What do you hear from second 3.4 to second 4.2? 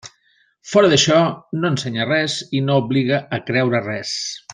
creure res.